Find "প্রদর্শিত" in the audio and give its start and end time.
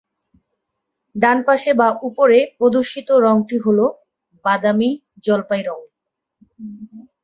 2.57-3.09